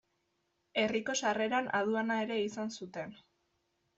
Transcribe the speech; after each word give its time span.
Herriko 0.83 1.15
sarreran 1.19 1.69
aduana 1.79 2.17
ere 2.23 2.39
izan 2.47 2.75
zuten. 2.81 3.17